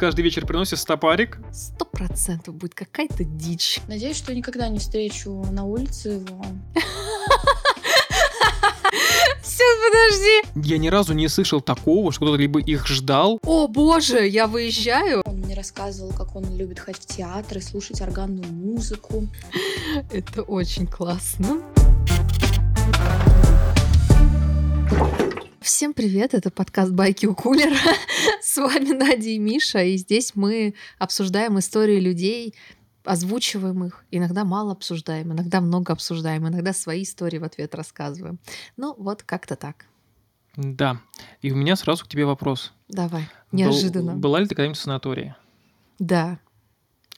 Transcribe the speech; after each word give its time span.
каждый 0.00 0.22
вечер 0.22 0.46
приносит 0.46 0.78
стопарик. 0.78 1.38
Сто 1.52 1.84
процентов 1.84 2.54
будет 2.54 2.74
какая-то 2.74 3.22
дичь. 3.22 3.80
Надеюсь, 3.86 4.16
что 4.16 4.34
никогда 4.34 4.66
не 4.68 4.78
встречу 4.78 5.30
на 5.52 5.64
улице 5.64 6.08
его. 6.08 6.42
Сейчас, 9.44 9.76
подожди. 9.84 10.68
Я 10.70 10.78
ни 10.78 10.88
разу 10.88 11.12
не 11.12 11.28
слышал 11.28 11.60
такого, 11.60 12.12
что 12.12 12.24
кто-то 12.24 12.40
либо 12.40 12.60
их 12.60 12.86
ждал. 12.86 13.40
О, 13.44 13.68
боже, 13.68 14.26
я 14.26 14.46
выезжаю. 14.46 15.20
Он 15.26 15.36
мне 15.36 15.54
рассказывал, 15.54 16.14
как 16.14 16.34
он 16.34 16.56
любит 16.56 16.78
ходить 16.78 17.02
в 17.02 17.16
театр 17.16 17.58
и 17.58 17.60
слушать 17.60 18.00
органную 18.00 18.50
музыку. 18.50 19.28
Это 20.10 20.40
очень 20.40 20.86
классно. 20.86 21.60
Всем 25.60 25.92
привет, 25.92 26.32
это 26.34 26.50
подкаст 26.50 26.92
«Байки 26.92 27.26
у 27.26 27.34
кулера». 27.34 27.76
С 28.42 28.56
вами 28.56 28.92
Надя 28.92 29.28
и 29.28 29.38
Миша, 29.38 29.82
и 29.82 29.96
здесь 29.96 30.32
мы 30.34 30.74
обсуждаем 30.98 31.58
истории 31.58 32.00
людей, 32.00 32.54
озвучиваем 33.04 33.84
их, 33.84 34.04
иногда 34.10 34.44
мало 34.44 34.72
обсуждаем, 34.72 35.32
иногда 35.32 35.60
много 35.60 35.92
обсуждаем, 35.92 36.48
иногда 36.48 36.72
свои 36.72 37.02
истории 37.02 37.38
в 37.38 37.44
ответ 37.44 37.74
рассказываем. 37.74 38.38
Ну, 38.78 38.94
вот 38.96 39.22
как-то 39.22 39.54
так. 39.56 39.84
Да. 40.56 40.98
И 41.42 41.52
у 41.52 41.56
меня 41.56 41.76
сразу 41.76 42.04
к 42.04 42.08
тебе 42.08 42.24
вопрос. 42.24 42.72
Давай, 42.88 43.28
Был- 43.52 43.58
неожиданно. 43.58 44.14
была 44.14 44.40
ли 44.40 44.46
ты 44.46 44.54
когда-нибудь 44.54 44.78
в 44.78 44.82
санатории? 44.82 45.34
Да, 45.98 46.38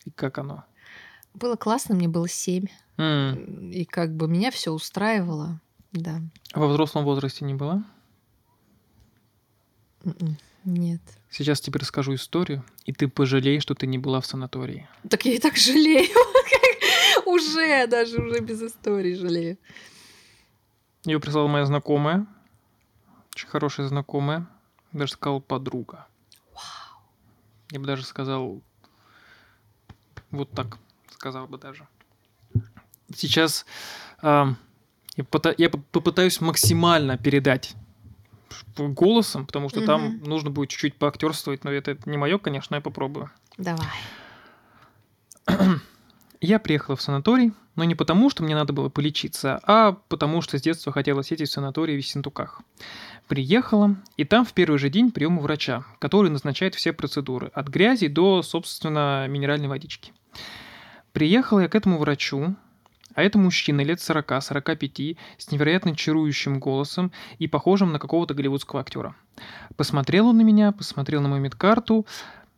И 0.04 0.10
как 0.10 0.38
оно? 0.38 0.64
было 1.34 1.54
классно, 1.56 1.94
мне 1.94 2.08
было 2.08 2.28
семь, 2.28 2.66
М, 2.98 3.70
и 3.70 3.84
как 3.84 4.14
бы 4.16 4.26
меня 4.28 4.50
все 4.50 4.72
устраивало, 4.72 5.60
да. 5.92 6.20
а 6.52 6.58
во 6.60 6.66
взрослом 6.68 7.04
возрасте 7.04 7.44
не 7.44 7.54
была? 7.54 7.84
М-м, 10.04 10.36
Нет. 10.64 11.00
Сейчас 11.30 11.60
тебе 11.60 11.78
расскажу 11.80 12.14
историю, 12.14 12.64
и 12.84 12.92
ты 12.92 13.08
пожалеешь, 13.08 13.62
что 13.62 13.74
ты 13.74 13.86
не 13.86 13.98
была 13.98 14.20
в 14.20 14.26
санатории. 14.26 14.88
Так 15.08 15.24
я 15.24 15.32
и 15.34 15.38
так 15.38 15.56
жалею. 15.56 16.08
Уже, 17.26 17.86
даже 17.86 18.20
уже 18.20 18.40
без 18.40 18.60
истории 18.62 19.14
жалею. 19.14 19.56
Ее 21.04 21.18
прислала 21.20 21.48
моя 21.48 21.64
знакомая, 21.66 22.26
очень 23.34 23.48
хорошая 23.48 23.86
знакомая, 23.88 24.46
даже 24.92 25.12
сказал 25.12 25.40
подруга. 25.40 26.06
Я 27.70 27.80
бы 27.80 27.86
даже 27.86 28.04
сказал, 28.04 28.60
вот 30.30 30.50
так 30.50 30.78
сказал 31.10 31.46
бы 31.46 31.58
даже. 31.58 31.86
Сейчас 33.14 33.64
ам, 34.20 34.56
я, 35.16 35.24
пота- 35.24 35.54
я 35.56 35.70
по- 35.70 35.78
попытаюсь 35.78 36.40
максимально 36.40 37.16
передать 37.16 37.74
голосом, 38.76 39.46
потому 39.46 39.68
что 39.68 39.84
там 39.84 40.04
Мгм. 40.06 40.24
нужно 40.28 40.50
будет 40.50 40.70
чуть-чуть 40.70 40.96
поактерствовать, 40.96 41.64
но 41.64 41.70
это 41.70 41.96
не 42.06 42.16
мое, 42.16 42.38
конечно, 42.38 42.74
я 42.74 42.80
попробую. 42.80 43.30
Давай. 43.58 43.88
Я 46.40 46.58
приехала 46.58 46.96
в 46.96 47.02
санаторий, 47.02 47.52
но 47.76 47.84
не 47.84 47.94
потому, 47.94 48.28
что 48.28 48.42
мне 48.42 48.56
надо 48.56 48.72
было 48.72 48.88
полечиться, 48.88 49.60
а 49.62 49.92
потому, 50.08 50.42
что 50.42 50.58
с 50.58 50.62
детства 50.62 50.90
хотела 50.90 51.22
сидеть 51.22 51.48
в 51.48 51.52
санатории 51.52 51.94
в 51.94 51.98
Ессентуках. 51.98 52.60
Приехала, 53.28 53.96
и 54.16 54.24
там 54.24 54.44
в 54.44 54.52
первый 54.52 54.78
же 54.78 54.90
день 54.90 55.12
прием 55.12 55.38
у 55.38 55.40
врача, 55.40 55.84
который 56.00 56.32
назначает 56.32 56.74
все 56.74 56.92
процедуры, 56.92 57.52
от 57.54 57.68
грязи 57.68 58.08
до, 58.08 58.42
собственно, 58.42 59.26
минеральной 59.28 59.68
водички. 59.68 60.12
Приехала 61.12 61.60
я 61.60 61.68
к 61.68 61.76
этому 61.76 61.98
врачу, 61.98 62.56
а 63.14 63.22
это 63.22 63.38
мужчина 63.38 63.82
лет 63.82 63.98
40-45 63.98 65.16
с 65.38 65.50
невероятно 65.50 65.94
чарующим 65.96 66.58
голосом 66.60 67.12
и 67.38 67.48
похожим 67.48 67.92
на 67.92 67.98
какого-то 67.98 68.34
голливудского 68.34 68.80
актера. 68.80 69.14
Посмотрел 69.76 70.28
он 70.28 70.38
на 70.38 70.42
меня, 70.42 70.72
посмотрел 70.72 71.20
на 71.22 71.28
мою 71.28 71.42
медкарту, 71.42 72.06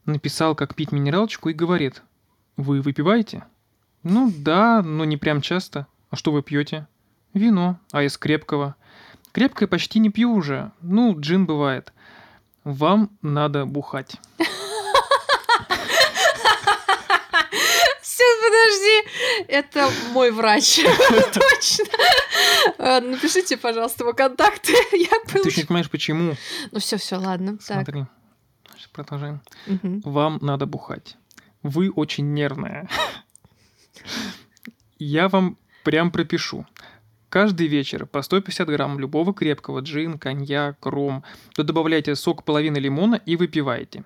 написал, 0.04 0.54
как 0.54 0.74
пить 0.74 0.92
минералочку 0.92 1.48
и 1.48 1.54
говорит, 1.54 2.02
«Вы 2.56 2.80
выпиваете?» 2.80 3.44
Ну 4.04 4.30
да, 4.36 4.82
но 4.82 5.06
не 5.06 5.16
прям 5.16 5.40
часто. 5.40 5.86
А 6.10 6.16
что 6.16 6.30
вы 6.30 6.42
пьете? 6.42 6.86
Вино, 7.32 7.78
а 7.90 8.02
из 8.02 8.18
крепкого. 8.18 8.76
Крепкое 9.32 9.66
почти 9.66 9.98
не 9.98 10.10
пью 10.10 10.30
уже. 10.34 10.72
Ну, 10.82 11.18
джин 11.18 11.46
бывает. 11.46 11.94
Вам 12.64 13.10
надо 13.22 13.64
бухать. 13.64 14.16
Сейчас, 18.02 18.33
подожди. 18.44 19.46
Это 19.48 19.90
мой 20.12 20.30
врач. 20.30 20.80
Точно. 21.32 21.84
Э, 22.78 23.00
Напишите, 23.00 23.56
пожалуйста, 23.56 24.04
его 24.04 24.12
контакты. 24.12 24.72
Я 24.92 25.08
Ты 25.26 25.40
не 25.56 25.64
понимаешь, 25.64 25.90
почему? 25.90 26.34
Ну 26.70 26.78
все, 26.78 26.96
все, 26.96 27.16
ладно. 27.16 27.58
Смотри. 27.60 28.06
Продолжаем. 28.92 29.40
Вам 30.04 30.38
надо 30.40 30.66
бухать. 30.66 31.16
Вы 31.64 31.90
очень 31.90 32.32
нервная. 32.32 32.88
Я 34.98 35.28
вам 35.28 35.58
прям 35.82 36.12
пропишу. 36.12 36.64
Каждый 37.28 37.66
вечер 37.66 38.06
по 38.06 38.22
150 38.22 38.68
грамм 38.68 39.00
любого 39.00 39.34
крепкого 39.34 39.80
джин, 39.80 40.18
коньяк, 40.18 40.86
ром. 40.86 41.24
То 41.54 41.64
добавляйте 41.64 42.14
сок 42.14 42.44
половины 42.44 42.78
лимона 42.78 43.20
и 43.26 43.34
выпиваете. 43.34 44.04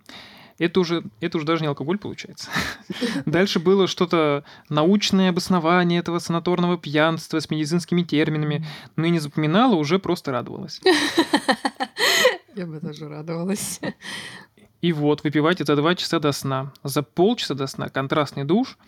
Это 0.59 0.81
уже, 0.81 1.05
это 1.21 1.37
уже 1.37 1.47
даже 1.47 1.63
не 1.63 1.69
алкоголь 1.69 1.99
получается. 1.99 2.51
Дальше 3.27 3.61
было 3.61 3.87
что-то 3.87 4.45
научное 4.69 5.31
обоснование 5.31 6.01
этого 6.01 6.19
санаторного 6.19 6.77
пьянства 6.77 7.39
с 7.39 7.49
медицинскими 7.49 8.03
терминами. 8.03 8.67
Но 8.97 9.05
я 9.05 9.11
не 9.11 9.21
запоминала, 9.21 9.75
уже 9.75 9.99
просто 9.99 10.33
радовалась. 10.33 10.81
Я 12.57 12.67
бы 12.67 12.81
тоже 12.81 13.09
радовалась. 13.09 13.81
И 14.81 14.93
вот, 14.93 15.23
выпивайте 15.23 15.65
за 15.65 15.77
2 15.77 15.95
часа 15.95 16.19
до 16.19 16.33
сна. 16.33 16.73
За 16.83 17.03
полчаса 17.03 17.55
до 17.55 17.67
сна 17.67 17.89
контрастный 17.89 18.45
душ. 18.45 18.79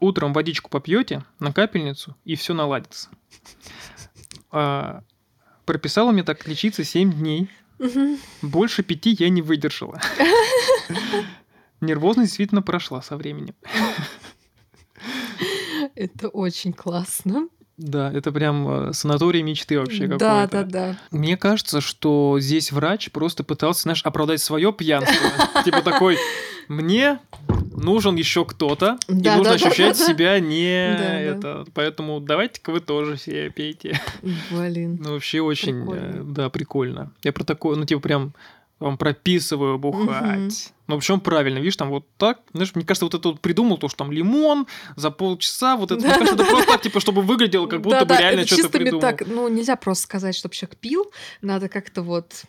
Утром 0.00 0.32
водичку 0.32 0.70
попьете 0.70 1.24
на 1.38 1.52
капельницу, 1.52 2.16
и 2.24 2.36
все 2.36 2.54
наладится. 2.54 3.08
А, 4.50 5.02
прописала 5.64 6.10
мне 6.12 6.22
так 6.22 6.46
лечиться 6.46 6.84
7 6.84 7.12
дней. 7.12 7.50
Больше 8.42 8.82
пяти 8.82 9.16
я 9.18 9.28
не 9.28 9.42
выдержала. 9.42 10.00
Нервозность 11.80 12.30
действительно 12.30 12.62
прошла 12.62 13.00
со 13.02 13.16
временем. 13.16 13.54
Это 15.94 16.28
очень 16.28 16.72
классно. 16.72 17.48
Да, 17.78 18.12
это 18.12 18.30
прям 18.30 18.88
э, 18.90 18.92
санаторий 18.92 19.40
мечты 19.40 19.78
вообще 19.78 20.06
Да, 20.06 20.18
какой-то. 20.46 20.48
да, 20.50 20.64
да. 20.64 20.98
Мне 21.10 21.38
кажется, 21.38 21.80
что 21.80 22.36
здесь 22.38 22.72
врач 22.72 23.10
просто 23.10 23.42
пытался, 23.42 23.82
знаешь, 23.82 24.02
оправдать 24.04 24.42
свое 24.42 24.70
пьянство. 24.74 25.14
Типа 25.64 25.80
такой, 25.80 26.18
мне 26.68 27.18
нужен 27.80 28.16
еще 28.16 28.44
кто-то, 28.44 28.98
и 29.08 29.12
Да, 29.14 29.36
нужно 29.36 29.52
да, 29.54 29.58
да, 29.58 29.66
ощущать 29.66 29.98
да, 29.98 30.06
да. 30.06 30.12
себя 30.12 30.40
не 30.40 30.94
Да, 30.98 31.04
да. 31.04 31.20
это. 31.20 31.64
Поэтому 31.74 32.20
давайте-ка 32.20 32.70
вы 32.72 32.80
тоже 32.80 33.16
все 33.16 33.50
пейте. 33.50 34.00
Блин. 34.50 34.98
Ну, 35.02 35.12
вообще 35.14 35.40
очень, 35.40 35.80
Прикольно. 35.80 36.16
э, 36.16 36.22
да, 36.24 36.50
прикольно. 36.50 37.12
Я 37.22 37.32
про 37.32 37.44
такое, 37.44 37.76
ну, 37.76 37.84
типа 37.84 38.00
прям 38.00 38.34
вам 38.78 38.96
прописываю 38.96 39.78
бухать. 39.78 40.38
Мгм. 40.38 40.50
Ну, 40.86 40.98
причем 40.98 41.20
правильно, 41.20 41.58
видишь, 41.58 41.76
там 41.76 41.90
вот 41.90 42.06
так, 42.16 42.40
знаешь, 42.54 42.74
мне 42.74 42.84
кажется, 42.84 43.04
вот 43.04 43.14
это 43.14 43.28
вот 43.28 43.40
придумал 43.40 43.76
то, 43.78 43.88
что 43.88 43.98
там 43.98 44.10
лимон 44.10 44.66
за 44.96 45.10
полчаса, 45.10 45.76
вот 45.76 45.90
это, 45.92 46.00
мне 46.00 46.08
кажется, 46.14 46.34
это 46.34 46.44
просто 46.44 46.66
так, 46.72 46.80
типа, 46.82 46.98
чтобы 47.00 47.20
выглядело, 47.22 47.66
как 47.66 47.82
будто 47.82 48.04
бы 48.06 48.16
реально 48.16 48.46
что-то 48.46 48.62
чисто 48.62 48.78
придумал. 48.78 49.00
так. 49.00 49.26
Ну, 49.26 49.48
нельзя 49.48 49.76
просто 49.76 50.04
сказать, 50.04 50.34
чтобы 50.34 50.54
человек 50.54 50.78
пил. 50.78 51.12
Надо 51.42 51.68
как-то 51.68 52.02
вот 52.02 52.44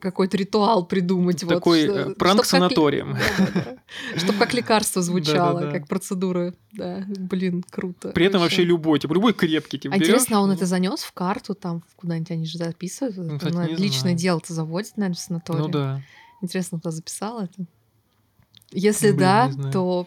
какой-то 0.00 0.36
ритуал 0.36 0.84
придумать. 0.86 1.42
вот, 1.44 1.54
Такой 1.54 1.84
что- 1.84 1.92
э, 2.10 2.14
пранк 2.14 2.44
чтоб 2.44 2.50
как 2.50 2.60
ли- 2.62 2.68
санаторием. 2.68 3.16
Чтобы 4.16 4.38
как 4.38 4.54
лекарство 4.54 5.02
звучало, 5.02 5.70
как 5.70 5.86
процедура. 5.88 6.54
Да, 6.72 7.04
блин, 7.06 7.64
круто. 7.70 8.08
При 8.10 8.26
этом 8.26 8.40
вообще 8.40 8.64
любой, 8.64 8.98
типа, 8.98 9.14
любой 9.14 9.32
крепкий, 9.32 9.78
типа, 9.78 9.94
А 9.94 9.98
интересно, 9.98 10.38
а 10.38 10.40
он 10.40 10.48
ну, 10.48 10.54
это 10.54 10.66
занес 10.66 11.00
в 11.02 11.12
карту 11.12 11.54
там 11.54 11.82
куда-нибудь 11.96 12.30
они 12.30 12.46
же 12.46 12.58
записывают? 12.58 13.16
Ну, 13.16 13.66
личное 13.76 14.14
дело-то 14.14 14.52
заводит, 14.52 14.96
наверное, 14.96 15.16
в 15.16 15.20
санатории. 15.20 15.58
Ну 15.60 15.68
да. 15.68 16.02
Интересно, 16.42 16.78
кто 16.78 16.90
записал 16.90 17.40
это? 17.42 17.64
Если 18.72 19.12
да, 19.12 19.50
то 19.72 20.06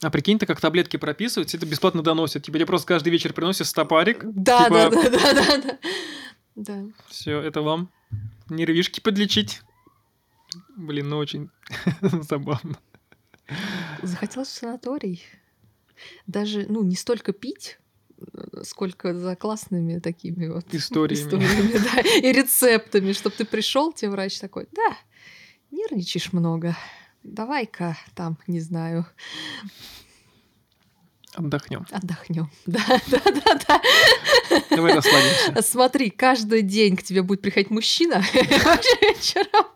А 0.00 0.10
прикинь, 0.10 0.38
ты 0.38 0.46
как 0.46 0.60
таблетки 0.60 0.96
прописывают, 0.96 1.52
это 1.54 1.66
бесплатно 1.66 2.02
доносят. 2.02 2.42
Тебе 2.44 2.64
просто 2.66 2.86
каждый 2.86 3.10
вечер 3.10 3.32
приносят 3.32 3.66
стопарик. 3.66 4.20
да, 4.24 4.64
Типа- 4.64 4.90
да, 4.90 5.02
да, 5.02 5.10
да, 5.10 5.34
да, 5.34 5.56
да. 5.58 5.78
Да. 6.56 6.84
Все, 7.08 7.40
это 7.40 7.62
вам 7.62 7.88
нервишки 8.50 9.00
подлечить. 9.00 9.62
Блин, 10.76 11.08
ну 11.08 11.18
очень 11.18 11.50
забавно. 12.02 12.78
Захотелось 14.02 14.48
в 14.48 14.52
санаторий. 14.52 15.22
Даже, 16.26 16.66
ну, 16.68 16.82
не 16.84 16.94
столько 16.94 17.32
пить, 17.32 17.78
э, 18.18 18.62
сколько 18.62 19.14
за 19.14 19.34
классными 19.36 19.98
такими 19.98 20.46
вот 20.48 20.66
Историями. 20.74 21.26
историями, 21.26 21.78
да, 21.78 22.00
и 22.00 22.32
рецептами, 22.32 23.12
чтобы 23.12 23.34
ты 23.36 23.44
пришел, 23.44 23.92
тебе 23.92 24.10
врач 24.12 24.38
такой, 24.38 24.68
да, 24.72 24.96
нервничаешь 25.70 26.32
много, 26.32 26.76
давай-ка 27.24 27.96
там, 28.14 28.38
не 28.46 28.60
знаю, 28.60 29.06
Отдохнем. 31.34 31.86
отдохнем. 31.90 32.50
Да, 32.66 32.80
да, 33.06 33.20
да, 33.24 33.60
да. 33.68 33.80
Давай 34.70 34.94
расслабимся. 34.94 35.62
Смотри, 35.62 36.10
каждый 36.10 36.62
день 36.62 36.96
к 36.96 37.02
тебе 37.02 37.22
будет 37.22 37.42
приходить 37.42 37.70
мужчина 37.70 38.22
вечером. 38.32 39.66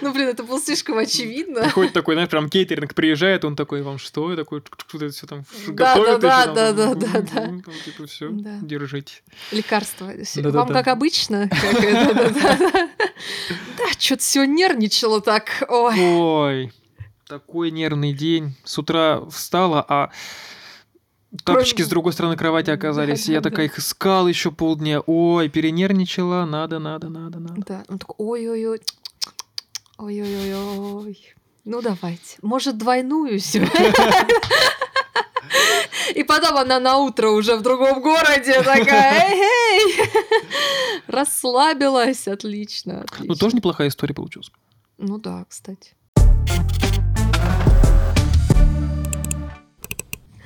Ну, 0.00 0.12
блин, 0.12 0.28
это 0.28 0.44
было 0.44 0.60
слишком 0.60 0.98
очевидно. 0.98 1.62
Приходит 1.62 1.92
такой, 1.92 2.14
знаешь, 2.14 2.30
прям 2.30 2.48
кейтеринг 2.48 2.94
приезжает, 2.94 3.44
он 3.44 3.56
такой, 3.56 3.82
вам 3.82 3.98
что? 3.98 4.30
Я 4.30 4.36
такой, 4.36 4.62
что-то 4.86 5.10
все 5.10 5.26
там 5.26 5.44
готовит. 5.66 6.20
да, 6.20 6.46
да, 6.46 6.72
да, 6.72 6.94
да, 6.94 7.20
да. 7.20 7.48
Типа, 7.84 8.06
все, 8.06 8.28
держите. 8.30 9.14
Лекарство. 9.50 10.06
Да-да-да. 10.06 10.58
Вам 10.58 10.68
как 10.68 10.86
обычно? 10.88 11.50
Да, 13.76 13.88
что-то 13.98 14.22
все 14.22 14.44
нервничало 14.44 15.20
так. 15.20 15.64
Ой. 15.68 16.72
Ой, 17.30 17.38
такой 17.38 17.70
нервный 17.70 18.12
день. 18.12 18.54
С 18.64 18.78
утра 18.78 19.20
встала, 19.30 19.84
а 19.86 20.10
тапочки 21.44 21.82
с 21.82 21.88
другой 21.88 22.12
стороны 22.12 22.36
кровати 22.36 22.70
оказались. 22.70 23.26
Я 23.28 23.34
Да-да-да. 23.36 23.50
такая 23.50 23.66
их 23.66 23.78
искал 23.78 24.28
еще 24.28 24.50
полдня. 24.50 25.00
Ой, 25.00 25.48
перенервничала. 25.48 26.44
Надо, 26.44 26.78
надо, 26.78 27.08
надо, 27.08 27.38
надо. 27.38 27.62
Да, 27.66 27.84
он 27.88 27.98
такой, 27.98 28.14
ой-ой-ой, 28.18 28.80
ой-ой-ой-ой. 29.98 31.34
Ну, 31.64 31.82
давайте. 31.82 32.36
Может, 32.42 32.78
двойную 32.78 33.38
себе? 33.40 33.68
И 36.14 36.24
потом 36.24 36.56
она 36.56 36.80
на 36.80 36.96
утро 36.98 37.28
уже 37.28 37.56
в 37.56 37.62
другом 37.62 38.00
городе 38.00 38.62
такая, 38.62 39.30
эй-эй! 39.30 40.10
Расслабилась, 41.06 42.26
отлично, 42.26 43.02
отлично. 43.02 43.26
Ну, 43.26 43.34
тоже 43.34 43.56
неплохая 43.56 43.88
история 43.88 44.14
получилась. 44.14 44.50
Ну 44.96 45.18
да, 45.18 45.44
кстати. 45.48 45.92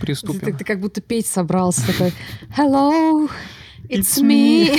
Ты, 0.02 0.06
Приступим. 0.06 0.56
ты 0.56 0.64
как 0.64 0.81
будто 0.81 1.00
петь 1.00 1.26
собрался 1.26 1.87
такой, 1.87 2.12
hello, 2.58 3.31
it's, 3.88 4.19
It's 4.19 4.22
me. 4.22 4.76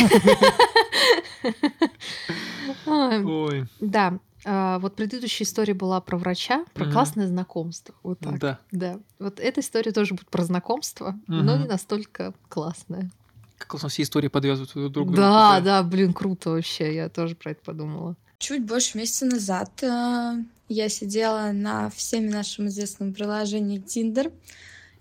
Ой, 3.25 3.65
Да, 3.79 4.19
а, 4.45 4.79
вот 4.79 4.95
предыдущая 4.97 5.45
история 5.47 5.73
была 5.73 6.01
про 6.01 6.17
врача, 6.17 6.65
про 6.73 6.83
Мгм. 6.85 6.93
классное 6.93 7.27
знакомство. 7.27 7.95
Вот 8.03 8.19
так. 8.19 8.37
да. 8.39 8.59
Да. 8.71 8.99
Вот 9.19 9.39
эта 9.39 9.61
история 9.61 9.91
тоже 9.93 10.13
будет 10.13 10.29
про 10.29 10.43
знакомство, 10.43 11.17
но 11.27 11.53
Мгм. 11.53 11.61
не 11.63 11.67
настолько 11.69 12.33
классная. 12.49 13.09
Как 13.57 13.69
классно 13.69 13.87
все 13.89 14.03
истории 14.03 14.27
подвязывают 14.27 14.73
друг 14.73 14.89
к 14.91 14.93
другу. 14.93 15.15
Да, 15.15 15.61
да, 15.61 15.83
блин, 15.83 16.11
круто 16.13 16.49
вообще. 16.51 16.93
Я 16.93 17.07
тоже 17.07 17.35
про 17.35 17.51
это 17.51 17.61
подумала. 17.63 18.17
Чуть 18.39 18.65
больше 18.65 18.97
месяца 18.97 19.25
назад 19.25 19.81
э, 19.81 20.33
я 20.67 20.89
сидела 20.89 21.51
на 21.53 21.89
всеми 21.89 22.27
нашим 22.29 22.67
известном 22.67 23.13
приложении 23.13 23.79
Tinder 23.81 24.33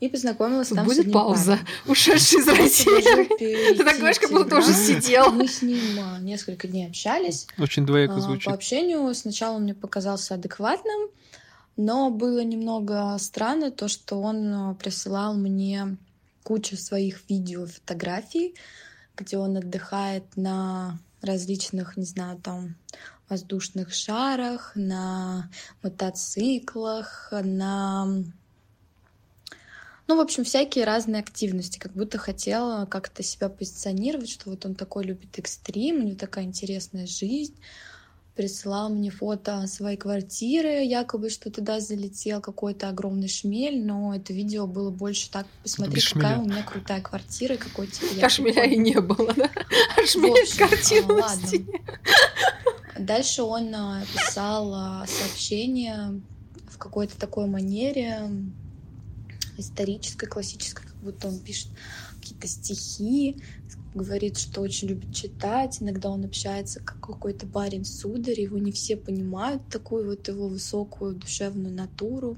и 0.03 0.09
познакомилась 0.09 0.69
там 0.69 0.85
с 0.85 0.89
будет 0.89 0.99
одним 0.99 1.13
пауза. 1.13 1.53
парнем. 1.53 1.67
Ушедший 1.87 2.41
из 2.41 2.49
России. 2.49 3.39
Ты 3.77 3.85
так 3.85 3.99
говоришь, 3.99 4.19
как 4.19 4.33
будто 4.33 4.51
тоже 4.51 4.73
сидел. 4.73 5.31
Мы 5.31 5.47
с 5.47 5.63
ним 5.63 5.79
а, 6.01 6.19
несколько 6.19 6.67
дней 6.67 6.89
общались. 6.89 7.47
Очень 7.57 7.87
двояко 7.87 8.17
А, 8.17 8.21
звучит. 8.21 8.47
По 8.47 8.53
общению 8.53 9.15
сначала 9.15 9.55
он 9.55 9.63
мне 9.63 9.75
показался 9.75 10.35
адекватным, 10.35 11.09
но 11.77 12.11
было 12.11 12.43
немного 12.43 13.17
странно 13.21 13.71
то, 13.71 13.87
что 13.87 14.21
он 14.21 14.53
а, 14.53 14.75
присылал 14.75 15.35
мне 15.35 15.97
кучу 16.43 16.77
своих 16.77 17.21
видео, 17.29 17.67
фотографий, 17.67 18.57
где 19.17 19.39
он 19.39 19.57
отдыхает 19.57 20.25
на 20.35 20.99
различных, 21.21 21.97
не 21.97 22.07
знаю, 22.07 22.41
там 22.41 22.75
воздушных 23.29 23.95
шарах, 23.95 24.73
на 24.75 25.49
мотоциклах, 25.81 27.29
на 27.31 28.25
ну, 30.13 30.19
в 30.19 30.21
общем, 30.21 30.45
всякие 30.45 30.85
разные 30.85 31.21
активности, 31.21 31.79
как 31.79 31.93
будто 31.93 32.19
хотела 32.19 32.85
как-то 32.87 33.23
себя 33.23 33.49
позиционировать, 33.49 34.29
что 34.31 34.51
вот 34.51 34.67
он 34.67 34.75
такой 34.75 35.05
любит 35.05 35.39
экстрим, 35.39 35.97
у 35.97 36.03
него 36.03 36.19
такая 36.19 36.45
интересная 36.45 37.07
жизнь. 37.07 37.55
Присылал 38.35 38.89
мне 38.89 39.11
фото 39.11 39.67
своей 39.67 39.97
квартиры, 39.99 40.85
якобы, 40.85 41.29
что 41.29 41.51
туда 41.51 41.81
залетел 41.81 42.41
какой-то 42.41 42.89
огромный 42.89 43.29
шмель, 43.29 43.85
но 43.85 44.15
это 44.15 44.33
видео 44.33 44.67
было 44.67 44.91
больше 44.91 45.31
так, 45.31 45.47
посмотри, 45.63 45.97
Без 45.97 46.09
какая 46.13 46.37
шмеля. 46.37 46.41
у 46.41 46.51
меня 46.51 46.63
крутая 46.63 47.01
квартира, 47.03 47.57
какой 47.57 47.87
типа 47.89 48.15
я 48.15 48.27
А 48.27 48.29
шмеля 48.31 48.65
и 48.65 48.69
прикольный». 48.69 48.91
не 48.91 49.01
было, 49.01 49.35
да? 49.35 49.51
А 49.97 50.01
В 50.03 50.07
шмель 50.09 50.43
общем, 50.43 50.59
картина 50.69 51.07
на 51.09 51.15
ладно. 51.15 51.47
стене. 51.47 51.83
Дальше 52.99 53.43
он 53.43 53.75
а, 53.75 54.03
писал 54.15 54.75
а, 54.75 55.07
сообщение 55.07 56.21
в 56.71 56.79
какой-то 56.79 57.19
такой 57.19 57.47
манере 57.47 58.31
исторической, 59.63 60.27
классической, 60.27 60.85
как 60.85 60.97
будто 60.97 61.29
он 61.29 61.39
пишет 61.39 61.69
какие-то 62.21 62.47
стихи, 62.47 63.43
говорит, 63.95 64.39
что 64.39 64.61
очень 64.61 64.89
любит 64.89 65.15
читать. 65.15 65.79
Иногда 65.81 66.11
он 66.11 66.25
общается 66.25 66.81
как 66.81 67.01
какой-то 67.01 67.47
барин 67.47 67.85
сударь, 67.85 68.41
его 68.41 68.59
не 68.59 68.73
все 68.73 68.97
понимают, 68.97 69.63
такую 69.71 70.07
вот 70.07 70.29
его 70.29 70.49
высокую 70.49 71.15
душевную 71.15 71.75
натуру. 71.75 72.37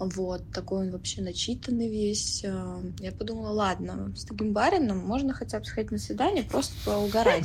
Вот, 0.00 0.40
такой 0.54 0.86
он 0.86 0.92
вообще 0.92 1.20
начитанный 1.20 1.86
весь. 1.86 2.42
А, 2.46 2.82
Я 3.00 3.12
подумала, 3.12 3.50
ладно, 3.50 4.10
с 4.16 4.24
таким 4.24 4.54
барином 4.54 4.96
можно 4.96 5.34
хотя 5.34 5.58
бы 5.58 5.66
сходить 5.66 5.90
на 5.90 5.98
свидание, 5.98 6.42
просто 6.42 6.72
поугарать. 6.86 7.44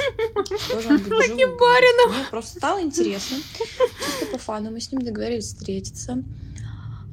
Что 0.57 0.81
же 0.81 0.87
он 0.87 0.97
будет 0.99 1.19
Таким 1.19 1.57
барином? 1.57 2.15
Мне 2.15 2.25
просто 2.31 2.57
стало 2.57 2.81
интересно. 2.81 3.35
Чисто 3.57 4.25
по 4.31 4.37
фану. 4.37 4.71
Мы 4.71 4.79
с 4.79 4.89
ним 4.89 5.01
договорились 5.01 5.47
встретиться. 5.47 6.23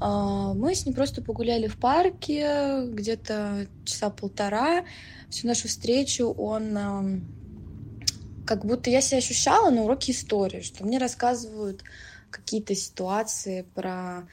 А, 0.04 0.52
Мы 0.54 0.74
с 0.74 0.84
ним 0.84 0.94
просто 0.94 1.22
погуляли 1.22 1.68
в 1.68 1.78
парке 1.78 2.86
где-то 2.88 3.68
часа 3.84 4.10
полтора. 4.10 4.84
Всю 5.30 5.46
нашу 5.46 5.68
встречу 5.68 6.26
он 6.26 7.22
как 8.44 8.64
будто 8.64 8.90
я 8.90 9.00
себя 9.00 9.18
ощущала 9.18 9.70
на 9.70 9.82
уроке 9.82 10.10
истории, 10.10 10.60
что 10.60 10.84
мне 10.84 10.98
рассказывают 10.98 11.84
какие-то 12.30 12.74
ситуации 12.74 13.64
про 13.74 14.26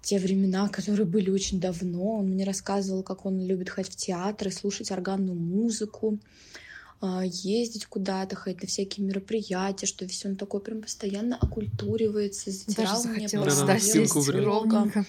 те 0.00 0.18
времена, 0.18 0.68
которые 0.68 1.06
были 1.06 1.30
очень 1.30 1.60
давно. 1.60 2.18
Он 2.18 2.30
мне 2.30 2.44
рассказывал, 2.44 3.04
как 3.04 3.24
он 3.24 3.40
любит 3.40 3.70
ходить 3.70 3.92
в 3.92 3.96
театры, 3.96 4.50
слушать 4.50 4.90
органную 4.90 5.38
музыку, 5.38 6.18
ездить 7.24 7.86
куда-то, 7.86 8.36
ходить 8.36 8.62
на 8.62 8.68
всякие 8.68 9.06
мероприятия, 9.06 9.86
что 9.86 10.04
весь 10.04 10.24
он 10.24 10.36
такой 10.36 10.60
прям 10.60 10.82
постоянно 10.82 11.36
окультуривается, 11.36 12.46
Даже 12.46 12.58
затирал 12.58 13.04
мне 13.04 13.28
захотелось, 13.28 13.54
Да-да-да, 13.58 13.66
да, 13.66 13.78
голову 13.78 13.80
ссылку 13.80 14.14
сесть 14.20 14.28
вряд. 14.28 14.42
много. 14.42 14.76
ровненько. 14.76 15.06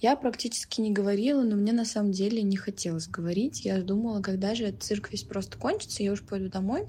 Я 0.00 0.16
практически 0.16 0.80
не 0.80 0.90
говорила, 0.90 1.42
но 1.42 1.54
мне 1.54 1.72
на 1.72 1.84
самом 1.84 2.10
деле 2.10 2.42
не 2.42 2.56
хотелось 2.56 3.06
говорить. 3.06 3.64
Я 3.64 3.80
думала, 3.82 4.20
когда 4.20 4.54
же 4.56 4.64
этот 4.64 4.82
цирк 4.82 5.12
весь 5.12 5.22
просто 5.22 5.56
кончится, 5.58 6.02
я 6.02 6.10
уже 6.10 6.24
пойду 6.24 6.48
домой. 6.48 6.86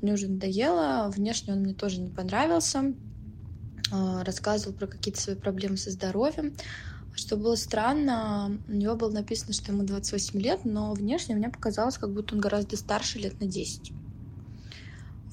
Мне 0.00 0.14
уже 0.14 0.28
надоело. 0.28 1.12
Внешне 1.14 1.52
он 1.52 1.60
мне 1.60 1.74
тоже 1.74 2.00
не 2.00 2.08
понравился. 2.08 2.94
А, 3.92 4.24
Рассказывал 4.24 4.74
про 4.74 4.86
какие-то 4.86 5.20
свои 5.20 5.36
проблемы 5.36 5.76
со 5.76 5.90
здоровьем. 5.90 6.54
Что 7.18 7.36
было 7.36 7.56
странно, 7.56 8.56
у 8.68 8.72
него 8.72 8.94
было 8.94 9.10
написано, 9.10 9.52
что 9.52 9.72
ему 9.72 9.82
28 9.82 10.38
лет, 10.38 10.60
но 10.64 10.92
внешне 10.92 11.34
мне 11.34 11.48
показалось, 11.48 11.98
как 11.98 12.12
будто 12.12 12.36
он 12.36 12.40
гораздо 12.40 12.76
старше 12.76 13.18
лет 13.18 13.40
на 13.40 13.48
10. 13.48 13.90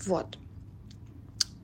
Вот. 0.08 0.40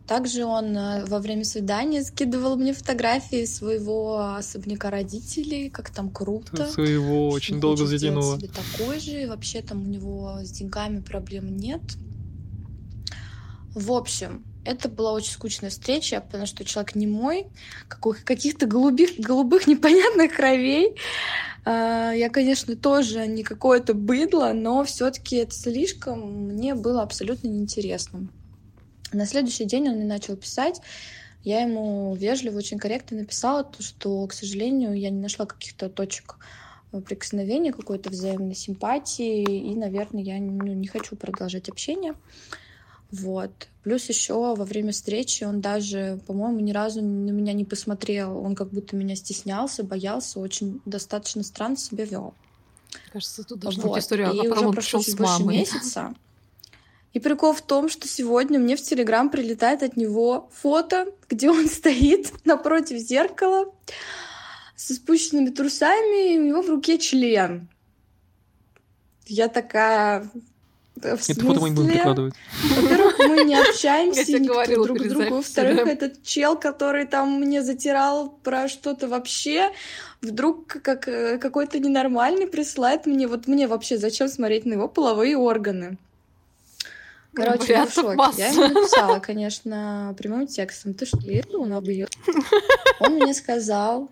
Также 0.05 0.45
он 0.45 0.77
э, 0.77 1.05
во 1.05 1.17
время 1.17 1.43
свидания 1.43 2.03
скидывал 2.03 2.55
мне 2.55 2.73
фотографии 2.73 3.45
своего 3.45 4.35
особняка 4.35 4.91
родителей, 4.91 5.71
как 5.71 5.89
там 5.89 6.11
круто. 6.11 6.69
Своего 6.69 7.29
очень 7.29 7.59
долго 7.59 7.87
затянуло. 7.87 8.37
себе 8.37 8.49
такой 8.49 8.99
же, 8.99 9.23
и 9.23 9.25
вообще 9.25 9.63
там 9.63 9.81
у 9.81 9.87
него 9.87 10.37
с 10.43 10.51
деньгами 10.51 10.99
проблем 10.99 11.57
нет. 11.57 11.81
В 13.73 13.91
общем, 13.91 14.45
это 14.63 14.89
была 14.89 15.13
очень 15.13 15.31
скучная 15.31 15.69
встреча, 15.69 16.21
потому 16.21 16.45
что 16.45 16.63
человек 16.63 16.95
не 16.95 17.07
мой, 17.07 17.47
каких- 17.87 18.23
каких-то 18.23 18.65
голубых, 18.65 19.11
голубых 19.17 19.67
непонятных 19.67 20.35
кровей. 20.35 20.95
А, 21.65 22.11
Я, 22.11 22.29
конечно, 22.29 22.75
тоже 22.75 23.27
не 23.27 23.43
какое-то 23.43 23.93
быдло, 23.93 24.51
но 24.53 24.83
все-таки 24.83 25.37
это 25.37 25.53
слишком 25.53 26.47
мне 26.47 26.75
было 26.75 27.03
абсолютно 27.03 27.47
неинтересно. 27.47 28.27
На 29.13 29.25
следующий 29.25 29.65
день 29.65 29.89
он 29.89 29.95
мне 29.95 30.05
начал 30.05 30.35
писать. 30.37 30.81
Я 31.43 31.61
ему 31.61 32.15
вежливо, 32.15 32.57
очень 32.59 32.77
корректно 32.77 33.17
написала, 33.17 33.63
то, 33.63 33.81
что, 33.81 34.25
к 34.27 34.33
сожалению, 34.33 34.93
я 34.93 35.09
не 35.09 35.19
нашла 35.19 35.45
каких-то 35.45 35.89
точек 35.89 36.37
э, 36.91 37.01
прикосновения, 37.01 37.73
какой-то 37.73 38.11
взаимной 38.11 38.55
симпатии, 38.55 39.41
и, 39.43 39.75
наверное, 39.75 40.21
я 40.21 40.39
ну, 40.39 40.73
не 40.73 40.87
хочу 40.87 41.15
продолжать 41.15 41.67
общение. 41.67 42.13
Вот. 43.11 43.51
Плюс 43.83 44.07
еще 44.09 44.33
во 44.33 44.65
время 44.65 44.91
встречи 44.91 45.43
он 45.43 45.59
даже, 45.59 46.19
по-моему, 46.27 46.59
ни 46.59 46.71
разу 46.71 47.01
на 47.01 47.31
меня 47.31 47.53
не 47.53 47.65
посмотрел. 47.65 48.37
Он 48.37 48.55
как 48.55 48.69
будто 48.69 48.95
меня 48.95 49.15
стеснялся, 49.15 49.83
боялся, 49.83 50.39
очень 50.39 50.81
достаточно 50.85 51.43
странно 51.43 51.77
себя 51.77 52.05
вел. 52.05 52.33
Кажется, 53.11 53.43
тут 53.43 53.59
должна 53.59 53.83
Вот. 53.83 53.95
быть 53.95 54.03
история, 54.03 54.31
И 54.31 54.47
уже 54.47 54.69
прошло 54.69 55.01
с 55.01 55.15
больше 55.15 55.43
месяца. 55.43 56.13
И 57.13 57.19
прикол 57.19 57.53
в 57.53 57.61
том, 57.61 57.89
что 57.89 58.07
сегодня 58.07 58.57
мне 58.57 58.77
в 58.77 58.81
Телеграм 58.81 59.29
прилетает 59.29 59.83
от 59.83 59.97
него 59.97 60.49
фото, 60.53 61.07
где 61.27 61.49
он 61.49 61.67
стоит 61.69 62.33
напротив 62.45 62.97
зеркала 62.99 63.73
со 64.75 64.93
спущенными 64.93 65.49
трусами, 65.49 66.35
и 66.35 66.39
у 66.39 66.43
него 66.43 66.61
в 66.61 66.69
руке 66.69 66.97
член. 66.97 67.69
Я 69.25 69.47
такая, 69.47 70.29
В 71.01 71.29
Это 71.29 71.41
фото 71.41 71.59
мы 71.59 71.69
не 71.69 71.75
будем 71.75 71.89
прикладывать. 71.89 72.33
Во-первых, 72.63 73.19
мы 73.19 73.43
не 73.43 73.55
общаемся 73.69 74.23
Я 74.31 74.39
никто 74.39 74.53
говорила 74.53 74.85
друг 74.85 74.99
с 74.99 75.09
другом. 75.09 75.33
Во-вторых, 75.37 75.85
да. 75.85 75.91
этот 75.91 76.23
чел, 76.23 76.57
который 76.57 77.05
там 77.05 77.41
мне 77.41 77.63
затирал 77.63 78.29
про 78.43 78.67
что-то 78.67 79.07
вообще, 79.07 79.71
вдруг 80.21 80.67
как 80.67 81.07
э, 81.07 81.37
какой-то 81.37 81.79
ненормальный 81.79 82.47
присылает 82.47 83.05
мне, 83.05 83.27
вот 83.27 83.47
мне 83.47 83.67
вообще 83.67 83.97
зачем 83.97 84.27
смотреть 84.27 84.65
на 84.65 84.73
его 84.73 84.87
половые 84.87 85.37
органы? 85.37 85.97
Короче, 87.33 87.73
я 87.73 87.85
в 87.85 87.93
шоке. 87.93 88.15
масса. 88.15 88.39
Я 88.39 88.47
ему 88.49 88.67
написала, 88.67 89.19
конечно, 89.19 90.13
прямым 90.17 90.47
текстом. 90.47 90.93
Ты 90.93 91.05
что, 91.05 91.17
он 91.59 91.71
убьет? 91.71 92.11
Он 92.99 93.13
мне 93.13 93.33
сказал, 93.33 94.09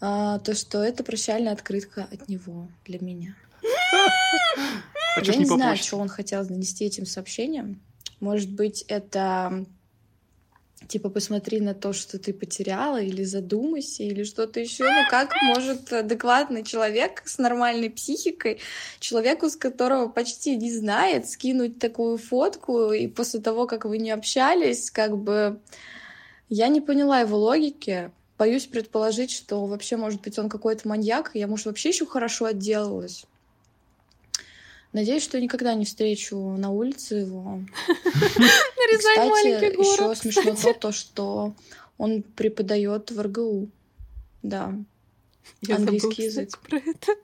а, 0.00 0.38
то, 0.38 0.54
что 0.54 0.82
это 0.82 1.04
прощальная 1.04 1.52
открытка 1.52 2.08
от 2.10 2.28
него 2.28 2.66
для 2.86 2.98
меня. 2.98 3.34
А 5.14 5.20
Я 5.20 5.36
не 5.36 5.44
знаю, 5.44 5.76
что 5.76 5.98
он 5.98 6.08
хотел 6.08 6.42
донести 6.44 6.86
этим 6.86 7.04
сообщением. 7.04 7.82
Может 8.20 8.50
быть, 8.50 8.82
это 8.88 9.66
типа 10.88 11.10
посмотри 11.10 11.60
на 11.60 11.74
то, 11.74 11.92
что 11.92 12.18
ты 12.18 12.32
потеряла, 12.32 13.00
или 13.00 13.24
задумайся, 13.24 14.02
или 14.02 14.24
что-то 14.24 14.60
еще. 14.60 14.84
Ну 14.84 15.08
как 15.10 15.34
может 15.42 15.92
адекватный 15.92 16.64
человек 16.64 17.22
с 17.24 17.38
нормальной 17.38 17.90
психикой, 17.90 18.60
человеку, 19.00 19.48
с 19.48 19.56
которого 19.56 20.08
почти 20.08 20.56
не 20.56 20.72
знает, 20.72 21.28
скинуть 21.28 21.78
такую 21.78 22.18
фотку, 22.18 22.92
и 22.92 23.06
после 23.06 23.40
того, 23.40 23.66
как 23.66 23.84
вы 23.84 23.98
не 23.98 24.10
общались, 24.10 24.90
как 24.90 25.16
бы 25.16 25.60
я 26.48 26.68
не 26.68 26.80
поняла 26.80 27.20
его 27.20 27.38
логики. 27.38 28.10
Боюсь 28.38 28.66
предположить, 28.66 29.30
что 29.30 29.64
вообще, 29.66 29.96
может 29.96 30.20
быть, 30.20 30.38
он 30.38 30.48
какой-то 30.48 30.88
маньяк, 30.88 31.30
я, 31.34 31.46
может, 31.46 31.66
вообще 31.66 31.90
еще 31.90 32.06
хорошо 32.06 32.46
отделалась. 32.46 33.24
Надеюсь, 34.92 35.22
что 35.22 35.40
никогда 35.40 35.74
не 35.74 35.84
встречу 35.84 36.36
на 36.36 36.70
улице 36.70 37.16
его. 37.16 37.60
Кстати, 38.98 39.78
еще 39.78 40.14
смешно 40.14 40.54
то, 40.54 40.74
то, 40.74 40.92
что 40.92 41.54
он 41.96 42.22
преподает 42.22 43.10
в 43.10 43.20
РГУ. 43.20 43.68
Да. 44.42 44.74
Я 45.62 45.76
английский 45.76 46.10
кстати, 46.10 46.24
язык. 46.24 46.58
про 46.58 46.78
это. 46.78 47.16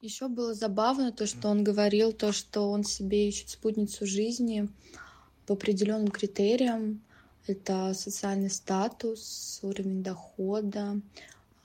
Еще 0.00 0.28
было 0.28 0.54
забавно 0.54 1.12
то, 1.12 1.26
что 1.26 1.48
он 1.48 1.64
говорил, 1.64 2.12
то, 2.12 2.32
что 2.32 2.70
он 2.70 2.84
себе 2.84 3.28
ищет 3.28 3.50
спутницу 3.50 4.06
жизни 4.06 4.68
по 5.46 5.54
определенным 5.54 6.08
критериям. 6.08 7.02
Это 7.46 7.94
социальный 7.94 8.50
статус, 8.50 9.58
уровень 9.62 10.02
дохода, 10.02 11.00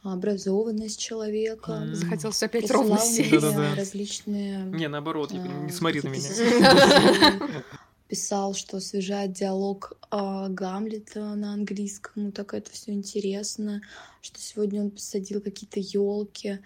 образованность 0.03 0.99
человека. 0.99 1.71
М. 1.71 1.95
Захотелось 1.95 2.43
опять 2.43 2.69
ровно 2.69 2.97
различные 3.75 4.65
Не, 4.65 4.87
наоборот, 4.87 5.31
а, 5.31 5.35
не 5.37 5.71
смотри 5.71 6.01
на 6.01 6.09
меня. 6.09 7.63
Писал, 8.07 8.53
что 8.53 8.77
освежает 8.77 9.31
диалог 9.31 9.93
а, 10.11 10.49
Гамлета 10.49 11.35
на 11.35 11.53
английском, 11.53 12.11
ну 12.15 12.31
так 12.31 12.53
это 12.53 12.69
все 12.71 12.91
интересно, 12.91 13.81
что 14.21 14.39
сегодня 14.39 14.81
он 14.81 14.91
посадил 14.91 15.41
какие-то 15.41 15.79
елки. 15.79 16.59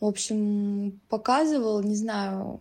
В 0.00 0.04
общем, 0.04 1.00
показывал, 1.08 1.82
не 1.82 1.96
знаю, 1.96 2.60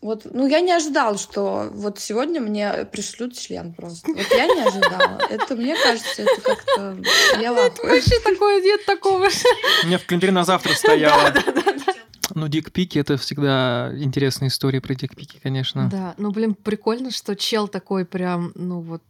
вот, 0.00 0.26
ну 0.32 0.46
я 0.46 0.60
не 0.60 0.72
ожидала, 0.72 1.18
что 1.18 1.68
вот 1.72 1.98
сегодня 1.98 2.40
мне 2.40 2.86
пришлют 2.92 3.36
член 3.36 3.72
просто. 3.72 4.10
Вот 4.12 4.26
я 4.30 4.46
не 4.46 4.60
ожидала. 4.60 5.20
Это, 5.30 5.56
мне 5.56 5.74
кажется, 5.82 6.22
это 6.22 6.40
как-то... 6.42 6.96
Я 7.40 7.50
ахуе. 7.52 7.94
Вообще 7.94 8.20
такое, 8.20 8.60
нет 8.62 8.84
такого. 8.84 9.28
У 9.82 9.86
меня 9.86 9.98
в 9.98 10.04
календаре 10.06 10.32
на 10.32 10.44
завтра 10.44 10.74
стояло. 10.74 11.32
Ну, 12.34 12.48
дикпики— 12.48 12.98
это 13.00 13.16
всегда 13.16 13.90
интересная 13.96 14.48
история 14.48 14.80
про 14.80 14.94
дикпики, 14.94 15.38
конечно. 15.42 15.88
Да, 15.90 16.14
ну, 16.18 16.32
блин, 16.32 16.54
прикольно, 16.54 17.10
что 17.10 17.34
чел 17.34 17.66
такой 17.66 18.04
прям, 18.04 18.52
ну, 18.54 18.80
вот, 18.80 19.02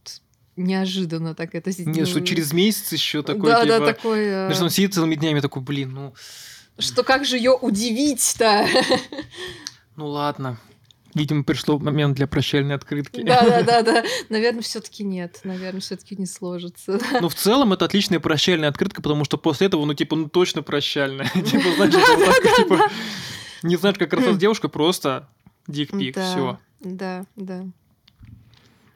неожиданно 0.55 1.35
так 1.35 1.55
это 1.55 1.71
сделал. 1.73 1.93
Не, 1.93 2.05
что 2.05 2.21
через 2.21 2.52
месяц 2.52 2.93
еще 2.93 3.23
такой, 3.23 3.50
Да, 3.50 3.62
типа... 3.64 3.78
да, 3.81 3.87
такой... 3.87 4.26
э, 4.26 4.49
Даже 4.49 4.62
он 4.62 4.71
сидит 4.71 4.95
целыми 4.95 5.14
днями 5.16 5.40
такой, 5.40 5.62
блин, 5.62 5.93
ну, 5.93 6.14
Что 6.78 7.02
как 7.02 7.25
же 7.25 7.37
ее 7.37 7.52
удивить-то? 7.52 8.66
ну 9.97 10.07
ладно. 10.07 10.59
Видимо, 11.16 11.44
пришло 11.44 11.78
момент 11.78 12.14
для 12.14 12.26
прощальной 12.26 12.75
открытки. 12.75 13.23
Да, 13.23 13.40
да, 13.42 13.62
да, 13.62 13.82
да. 13.82 14.04
Наверное, 14.28 14.61
все-таки 14.61 15.02
нет. 15.02 15.40
Наверное, 15.44 15.80
все-таки 15.80 16.14
не 16.14 16.26
сложится. 16.26 17.00
Ну, 17.23 17.30
в 17.30 17.35
целом, 17.35 17.73
это 17.73 17.87
отличная 17.87 18.20
прощальная 18.20 18.68
открытка, 18.68 19.00
потому 19.00 19.25
что 19.25 19.38
после 19.38 19.68
этого, 19.68 19.87
ну, 19.87 19.94
типа, 19.94 20.14
ну, 20.14 20.28
точно 20.28 20.62
прощальная. 20.62 21.26
Типа, 21.35 21.64
так, 21.78 22.56
типа, 22.56 22.90
не 23.62 23.76
знаешь, 23.76 23.96
как 23.96 24.12
раз 24.12 24.35
с 24.35 24.37
девушкой, 24.37 24.68
просто 24.68 25.26
дикпик, 25.66 26.18
все. 26.18 26.58
Да, 26.80 27.25
да. 27.35 27.64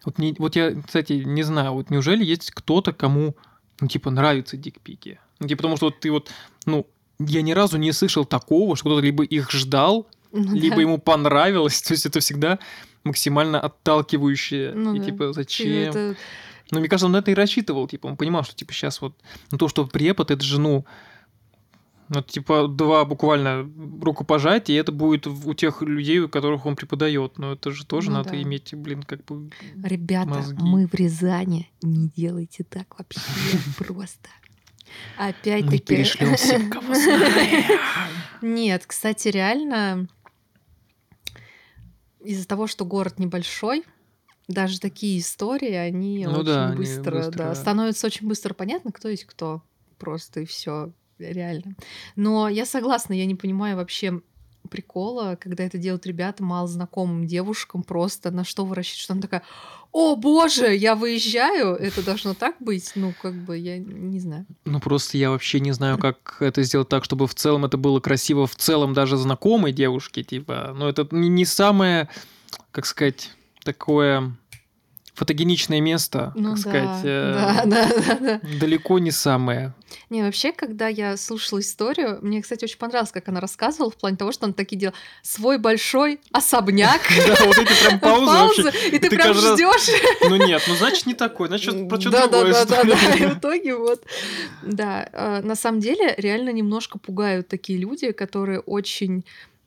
Вот, 0.04 0.18
не, 0.18 0.34
вот 0.38 0.56
я, 0.56 0.74
кстати, 0.82 1.14
не 1.24 1.42
знаю, 1.42 1.72
вот 1.72 1.88
неужели 1.88 2.22
есть 2.22 2.50
кто-то, 2.50 2.92
кому, 2.92 3.34
ну, 3.80 3.88
типа, 3.88 4.10
нравятся 4.10 4.58
дикпики? 4.58 5.18
Ну, 5.38 5.48
типа, 5.48 5.60
потому 5.60 5.78
что 5.78 5.86
вот 5.86 6.00
ты 6.00 6.10
вот, 6.10 6.30
ну, 6.66 6.86
я 7.18 7.40
ни 7.40 7.52
разу 7.52 7.78
не 7.78 7.92
слышал 7.92 8.26
такого, 8.26 8.76
что 8.76 8.90
кто-то 8.90 9.00
либо 9.00 9.24
их 9.24 9.50
ждал, 9.50 10.06
Ну 10.32 10.54
либо 10.54 10.76
да. 10.76 10.82
ему 10.82 10.98
понравилось. 10.98 11.82
То 11.82 11.92
есть 11.92 12.06
это 12.06 12.20
всегда 12.20 12.58
максимально 13.04 13.60
отталкивающее. 13.60 14.72
Ну 14.74 14.94
и 14.94 14.98
да. 14.98 15.04
типа, 15.04 15.32
зачем? 15.32 15.68
это- 15.90 16.16
Ну, 16.70 16.80
мне 16.80 16.88
кажется, 16.88 17.06
он 17.06 17.12
на 17.12 17.18
это 17.18 17.30
и 17.30 17.34
рассчитывал. 17.34 17.88
Типа, 17.88 18.06
он 18.06 18.16
понимал, 18.16 18.44
что 18.44 18.54
типа 18.54 18.72
сейчас 18.72 19.00
вот 19.00 19.14
ну, 19.50 19.58
то, 19.58 19.68
что 19.68 19.86
препод, 19.86 20.30
это 20.30 20.44
же, 20.44 20.60
ну, 20.60 20.84
ну, 22.12 22.22
типа, 22.22 22.66
два 22.66 23.04
буквально 23.04 23.70
рукопожатия, 24.02 24.74
и 24.74 24.78
это 24.80 24.90
будет 24.90 25.28
у 25.28 25.54
тех 25.54 25.80
людей, 25.82 26.18
у 26.18 26.28
которых 26.28 26.66
он 26.66 26.74
преподает. 26.74 27.38
Но 27.38 27.52
это 27.52 27.70
же 27.70 27.86
тоже 27.86 28.10
Ну 28.10 28.16
надо 28.16 28.30
да. 28.30 28.42
иметь, 28.42 28.74
блин, 28.74 29.04
как 29.04 29.24
бы... 29.24 29.50
Ребята, 29.82 30.28
Мозги. 30.28 30.60
мы 30.60 30.88
в 30.88 30.94
Рязани. 30.94 31.70
Не 31.82 32.08
делайте 32.08 32.64
так 32.64 32.98
вообще 32.98 33.20
просто. 33.78 34.28
Мы 35.18 35.28
Опять-таки... 35.28 35.78
перешлем 35.78 36.34
всем, 36.34 36.68
кого. 36.68 36.94
Нет, 38.42 38.86
кстати, 38.86 39.28
реально 39.28 40.08
из-за 42.22 42.46
того, 42.46 42.66
что 42.66 42.84
город 42.84 43.18
небольшой, 43.18 43.84
даже 44.48 44.80
такие 44.80 45.18
истории, 45.20 45.72
они 45.72 46.24
Ну 46.26 46.32
очень 46.38 46.44
да, 46.44 46.66
они 46.68 46.76
быстро, 46.76 47.18
быстро- 47.18 47.36
да, 47.36 47.54
становится 47.54 48.06
очень 48.06 48.26
быстро 48.26 48.54
понятно, 48.54 48.92
кто 48.92 49.08
есть 49.08 49.24
кто. 49.24 49.62
Просто 49.98 50.40
и 50.40 50.44
все, 50.44 50.92
реально. 51.18 51.76
Но 52.16 52.48
я 52.48 52.66
согласна, 52.66 53.12
я 53.12 53.26
не 53.26 53.34
понимаю 53.34 53.76
вообще 53.76 54.22
прикола, 54.70 55.36
когда 55.38 55.64
это 55.64 55.76
делают 55.76 56.06
ребята 56.06 56.42
мало 56.42 56.66
знакомым 56.68 57.26
девушкам, 57.26 57.82
просто 57.82 58.30
на 58.30 58.44
что 58.44 58.64
вы 58.64 58.74
рассчитываете, 58.74 59.04
что 59.04 59.12
она 59.12 59.22
такая, 59.22 59.42
о 59.92 60.14
боже, 60.16 60.74
я 60.74 60.94
выезжаю, 60.94 61.74
это 61.74 62.02
должно 62.04 62.34
так 62.34 62.56
быть, 62.60 62.92
ну 62.94 63.12
как 63.20 63.34
бы 63.34 63.58
я 63.58 63.78
не 63.78 64.20
знаю. 64.20 64.46
Ну, 64.64 64.80
просто 64.80 65.18
я 65.18 65.30
вообще 65.30 65.60
не 65.60 65.72
знаю, 65.72 65.98
как 65.98 66.36
это 66.40 66.62
сделать 66.62 66.88
так, 66.88 67.04
чтобы 67.04 67.26
в 67.26 67.34
целом 67.34 67.64
это 67.64 67.76
было 67.76 68.00
красиво, 68.00 68.46
в 68.46 68.54
целом 68.54 68.94
даже 68.94 69.16
знакомой 69.16 69.72
девушке, 69.72 70.22
типа. 70.22 70.72
Но 70.76 70.88
это 70.88 71.06
не 71.10 71.44
самое, 71.44 72.08
как 72.70 72.86
сказать, 72.86 73.30
такое 73.64 74.32
фотогеничное 75.14 75.80
место, 75.80 76.32
Ну 76.36 76.54
как 76.54 76.64
да, 76.64 76.70
сказать. 76.70 77.00
э, 77.04 77.32
да, 77.34 77.62
да, 77.66 77.88
да, 77.88 78.18
да. 78.20 78.40
Далеко 78.60 78.98
не 78.98 79.10
самое. 79.10 79.74
Не, 80.08 80.22
вообще, 80.22 80.52
когда 80.52 80.86
я 80.88 81.16
слушала 81.16 81.60
историю, 81.60 82.18
мне, 82.22 82.42
кстати, 82.42 82.64
очень 82.64 82.78
понравилось, 82.78 83.10
как 83.10 83.28
она 83.28 83.40
рассказывала, 83.40 83.90
в 83.90 83.96
плане 83.96 84.16
того, 84.16 84.30
что 84.32 84.46
она 84.46 84.52
такие 84.54 84.76
делала 84.78 84.96
свой 85.22 85.58
большой 85.58 86.20
особняк. 86.32 87.00
Да, 87.26 87.36
вот 87.44 87.58
эти 87.58 87.84
прям 87.86 88.00
паузы 88.00 88.62
вообще. 88.62 88.88
и 88.90 88.98
ты 88.98 89.10
прям 89.10 89.34
ждешь. 89.34 89.90
Ну 90.28 90.36
нет, 90.36 90.62
ну 90.68 90.74
значит 90.76 91.06
не 91.06 91.14
такой, 91.14 91.48
значит 91.48 91.88
про 91.88 92.00
что 92.00 92.10
Да, 92.10 92.26
да, 92.26 92.40
другое. 92.44 92.64
да, 92.66 92.82
да, 92.84 92.84
да. 92.84 93.14
И 93.14 93.26
в 93.26 93.38
итоге 93.38 93.76
вот. 93.76 94.02
Да, 94.62 95.08
э, 95.12 95.40
на 95.42 95.54
самом 95.56 95.80
деле 95.80 96.14
реально 96.18 96.50
немножко 96.50 96.98
пугают 96.98 97.48
такие 97.48 97.78
люди, 97.78 98.12
которые 98.12 98.60
очень 98.60 99.18
э, 99.18 99.59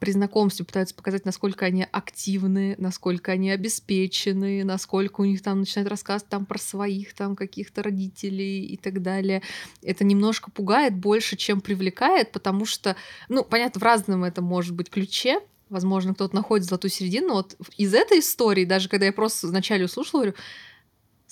при 0.00 0.10
знакомстве 0.12 0.64
пытаются 0.64 0.94
показать, 0.94 1.24
насколько 1.24 1.66
они 1.66 1.86
активны, 1.90 2.74
насколько 2.78 3.32
они 3.32 3.50
обеспечены, 3.50 4.64
насколько 4.64 5.20
у 5.20 5.24
них 5.24 5.42
там 5.42 5.60
начинают 5.60 5.90
рассказывать 5.90 6.30
там 6.30 6.46
про 6.46 6.58
своих 6.58 7.14
там 7.14 7.36
каких-то 7.36 7.82
родителей 7.82 8.64
и 8.64 8.76
так 8.76 9.02
далее. 9.02 9.42
Это 9.82 10.04
немножко 10.04 10.50
пугает 10.50 10.94
больше, 10.94 11.36
чем 11.36 11.60
привлекает, 11.60 12.32
потому 12.32 12.64
что, 12.64 12.96
ну, 13.28 13.44
понятно, 13.44 13.80
в 13.80 13.84
разном 13.84 14.24
это 14.24 14.42
может 14.42 14.74
быть 14.74 14.90
ключе, 14.90 15.40
Возможно, 15.70 16.14
кто-то 16.14 16.34
находит 16.34 16.66
золотую 16.66 16.90
середину. 16.90 17.28
но 17.28 17.34
Вот 17.34 17.54
из 17.76 17.94
этой 17.94 18.18
истории, 18.18 18.64
даже 18.64 18.88
когда 18.88 19.06
я 19.06 19.12
просто 19.12 19.46
вначале 19.46 19.84
услышала, 19.84 20.22
говорю, 20.22 20.34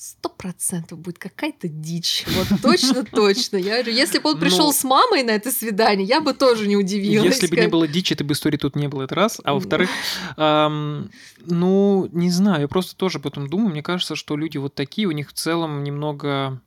сто 0.00 0.28
процентов 0.28 1.00
будет 1.00 1.18
какая-то 1.18 1.66
дичь. 1.66 2.24
Вот 2.28 2.62
точно-точно. 2.62 3.56
Я 3.56 3.74
говорю, 3.82 3.92
если 3.92 4.20
бы 4.20 4.30
он 4.30 4.38
пришел 4.38 4.66
Ну, 4.66 4.72
с 4.72 4.84
мамой 4.84 5.24
на 5.24 5.32
это 5.32 5.50
свидание, 5.50 6.06
я 6.06 6.20
бы 6.20 6.34
тоже 6.34 6.68
не 6.68 6.76
удивилась. 6.76 7.26
Если 7.34 7.48
бы 7.48 7.56
не 7.56 7.62
как- 7.62 7.70
было 7.72 7.88
дичи, 7.88 8.12
этой 8.12 8.22
бы 8.22 8.34
истории 8.34 8.56
тут 8.58 8.76
не 8.76 8.86
было, 8.86 9.02
это 9.02 9.16
раз. 9.16 9.40
А 9.42 9.54
во-вторых, 9.54 9.90
ам, 10.36 11.10
ну, 11.44 12.08
не 12.12 12.30
знаю, 12.30 12.60
я 12.62 12.68
просто 12.68 12.94
тоже 12.94 13.18
об 13.18 13.26
этом 13.26 13.48
думаю. 13.48 13.70
Мне 13.70 13.82
кажется, 13.82 14.14
что 14.14 14.36
люди 14.36 14.56
вот 14.58 14.74
такие, 14.76 15.08
у 15.08 15.10
них 15.10 15.30
в 15.30 15.32
целом 15.32 15.82
немного 15.82 16.60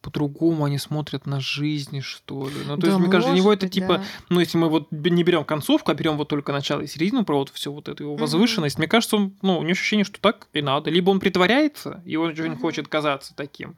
по-другому 0.00 0.64
они 0.64 0.78
смотрят 0.78 1.26
на 1.26 1.40
жизнь, 1.40 2.00
что 2.00 2.48
ли. 2.48 2.54
Ну, 2.66 2.76
то 2.76 2.82
Да, 2.82 2.86
есть, 2.88 2.98
мне 3.00 3.10
кажется, 3.10 3.32
для 3.32 3.40
него 3.40 3.52
это 3.52 3.66
быть, 3.66 3.74
типа, 3.74 3.98
да. 3.98 4.04
ну, 4.28 4.40
если 4.40 4.58
мы 4.58 4.68
вот 4.68 4.90
не 4.90 5.22
берем 5.24 5.44
концовку, 5.44 5.90
а 5.90 5.94
берем 5.94 6.16
вот 6.16 6.28
только 6.28 6.52
начало 6.52 6.80
и 6.80 6.86
середину, 6.86 7.24
про 7.24 7.38
вот 7.38 7.50
всю 7.50 7.72
вот 7.72 7.88
эту 7.88 8.04
его 8.04 8.16
возвышенность, 8.16 8.78
мне 8.78 8.88
кажется, 8.88 9.16
он, 9.16 9.36
ну, 9.42 9.58
у 9.58 9.62
него 9.62 9.72
ощущение, 9.72 10.04
что 10.04 10.20
так 10.20 10.48
и 10.52 10.62
надо. 10.62 10.90
Либо 10.90 11.10
он 11.10 11.20
притворяется, 11.20 12.02
и 12.06 12.16
он 12.16 12.30
Мгм. 12.32 12.58
хочет 12.58 12.88
казаться 12.88 13.34
таким, 13.36 13.76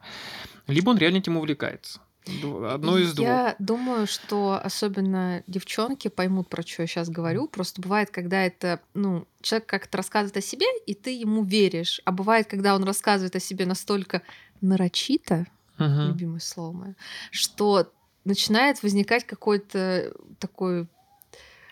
либо 0.67 0.89
он 0.91 0.97
реально 0.97 1.17
этим 1.17 1.37
увлекается. 1.37 1.99
Одно 2.25 2.97
из 2.97 3.13
двух. 3.13 3.27
Я 3.27 3.55
думаю, 3.59 4.07
что 4.07 4.57
особенно 4.63 5.43
девчонки 5.45 6.07
поймут, 6.07 6.47
про 6.47 6.61
что 6.63 6.83
я 6.83 6.87
сейчас 6.87 7.09
говорю. 7.09 7.49
Просто 7.49 7.81
бывает, 7.81 8.11
когда 8.11 8.45
это, 8.45 8.79
ну, 8.93 9.27
человек 9.41 9.67
как-то 9.67 9.97
рассказывает 9.97 10.37
о 10.37 10.41
себе, 10.41 10.65
и 10.85 10.93
ты 10.93 11.09
ему 11.09 11.43
веришь. 11.43 11.99
А 12.05 12.13
бывает, 12.13 12.47
когда 12.47 12.75
он 12.75 12.85
рассказывает 12.85 13.35
о 13.35 13.41
себе 13.41 13.65
настолько 13.65 14.21
нарочито, 14.61 15.47
Мгм. 15.77 16.09
любимое 16.09 16.39
слово 16.39 16.71
мое, 16.73 16.95
что 17.31 17.91
начинает 18.25 18.81
возникать 18.83 19.25
какой-то 19.25 20.13
такой 20.39 20.87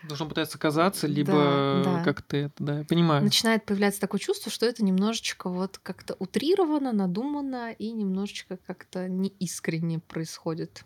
Должен 0.02 0.28
пытаться 0.28 0.58
казаться, 0.58 1.06
либо 1.06 1.30
Да, 1.74 1.98
да. 1.98 2.02
как-то 2.02 2.36
это, 2.36 2.54
да, 2.58 2.78
я 2.80 2.84
понимаю. 2.84 3.22
начинает 3.24 3.64
появляться 3.64 4.00
такое 4.00 4.18
чувство, 4.18 4.50
что 4.50 4.66
это 4.66 4.84
немножечко 4.84 5.48
вот 5.48 5.78
как-то 5.78 6.16
утрировано, 6.18 6.92
надумано 6.92 7.70
и 7.72 7.92
немножечко 7.92 8.56
как-то 8.56 9.08
неискренне 9.08 10.00
происходит. 10.00 10.84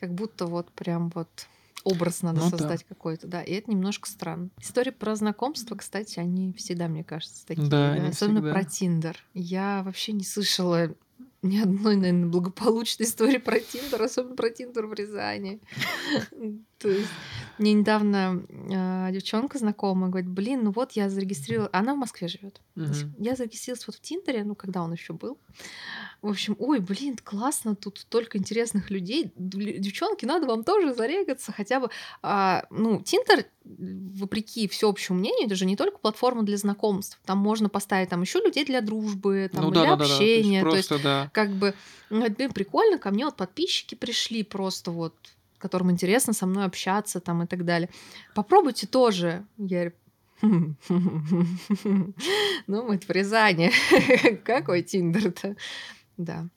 Как 0.00 0.14
будто 0.14 0.46
вот 0.46 0.72
прям 0.72 1.10
вот 1.10 1.46
образ 1.84 2.22
надо 2.22 2.40
Ну 2.40 2.50
да. 2.50 2.56
создать 2.58 2.84
какой-то, 2.84 3.26
да, 3.26 3.42
и 3.42 3.52
это 3.52 3.70
немножко 3.70 4.08
странно. 4.08 4.48
Истории 4.58 4.90
про 4.90 5.14
знакомство, 5.16 5.76
кстати, 5.76 6.18
они 6.18 6.52
всегда, 6.54 6.88
мне 6.88 7.04
кажется, 7.04 7.46
такие, 7.46 7.68
Да, 7.68 7.92
они 7.92 8.08
особенно 8.08 8.40
всегда. 8.40 8.52
про 8.54 8.64
Тиндер. 8.64 9.18
Я 9.34 9.82
вообще 9.84 10.12
не 10.12 10.24
слышала 10.24 10.94
ни 11.46 11.58
одной, 11.58 11.96
наверное, 11.96 12.28
благополучной 12.28 13.06
истории 13.06 13.38
про 13.38 13.60
Тиндер, 13.60 14.02
особенно 14.02 14.36
про 14.36 14.50
Тиндер 14.50 14.86
в 14.86 14.92
Рязани. 14.92 15.60
То 16.78 16.88
есть 16.88 17.08
мне 17.58 17.72
недавно 17.72 18.44
а, 18.74 19.10
девчонка 19.10 19.58
знакомая 19.58 20.10
говорит, 20.10 20.28
блин, 20.28 20.64
ну 20.64 20.72
вот 20.72 20.92
я 20.92 21.08
зарегистрировала, 21.08 21.70
она 21.72 21.94
в 21.94 21.98
Москве 21.98 22.28
живет. 22.28 22.60
Мгм. 22.74 23.14
Я 23.18 23.34
зарегистрировалась 23.34 23.86
вот 23.86 23.96
в 23.96 24.00
Тиндере, 24.00 24.44
ну 24.44 24.54
когда 24.54 24.82
он 24.82 24.92
еще 24.92 25.14
был. 25.14 25.38
В 26.20 26.28
общем, 26.28 26.56
ой, 26.58 26.80
блин, 26.80 27.16
классно, 27.22 27.76
тут 27.76 27.98
столько 27.98 28.36
интересных 28.36 28.90
людей. 28.90 29.32
Девчонки, 29.36 30.24
надо 30.26 30.46
вам 30.46 30.64
тоже 30.64 30.94
зарегаться, 30.94 31.52
хотя 31.52 31.80
бы. 31.80 31.90
А, 32.22 32.64
ну, 32.70 33.00
Тиндер, 33.02 33.46
вопреки 33.64 34.68
всеобщему 34.68 35.18
мнению, 35.18 35.46
это 35.46 35.54
же 35.54 35.66
не 35.66 35.76
только 35.76 35.98
платформа 35.98 36.42
для 36.42 36.56
знакомств. 36.56 37.18
Там 37.24 37.38
можно 37.38 37.68
поставить 37.68 38.10
там 38.10 38.22
еще 38.22 38.40
людей 38.40 38.64
для 38.64 38.80
дружбы, 38.80 39.50
там 39.52 39.64
Ну 39.64 39.70
для 39.70 39.82
да, 39.82 39.90
да, 39.90 39.96
да, 39.96 40.08
да. 40.08 40.16
То 40.18 40.22
есть 40.22 40.40
общения. 40.40 40.62
То 40.62 40.76
есть, 40.76 40.88
Просто, 40.88 41.04
да. 41.04 41.30
как 41.32 41.50
бы, 41.52 41.74
ну, 42.10 42.28
блин, 42.28 42.52
прикольно, 42.52 42.98
ко 42.98 43.10
мне 43.10 43.24
вот 43.24 43.36
подписчики 43.36 43.94
пришли 43.94 44.42
просто 44.42 44.90
вот, 44.90 45.14
которым 45.58 45.90
интересно 45.90 46.32
со 46.32 46.46
мной 46.46 46.64
общаться 46.64 47.20
там 47.20 47.42
и 47.42 47.46
так 47.46 47.64
далее. 47.64 47.90
Попробуйте 48.34 48.86
тоже. 48.86 49.46
Я 49.56 49.92
ну, 50.42 50.76
мы 52.66 52.98
в 52.98 53.10
Рязани. 53.10 53.70
Какой 54.44 54.82
Тиндер-то? 54.82 55.56
Да. 56.16 56.48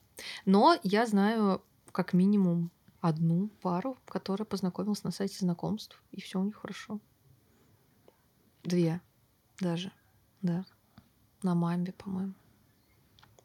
Но 0.44 0.76
я 0.82 1.06
знаю 1.06 1.62
как 1.92 2.12
минимум 2.12 2.70
одну 3.00 3.48
пару, 3.62 3.96
которая 4.06 4.44
познакомилась 4.44 5.02
на 5.02 5.10
сайте 5.10 5.38
знакомств, 5.38 6.02
и 6.12 6.20
все 6.20 6.38
у 6.38 6.44
них 6.44 6.56
хорошо. 6.56 7.00
Две 8.62 9.00
даже, 9.58 9.90
да. 10.42 10.66
На 11.42 11.54
мамбе, 11.54 11.92
по-моему. 11.92 12.34